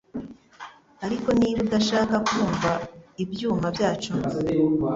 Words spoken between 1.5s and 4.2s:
udashaka kumva ibyuma byacu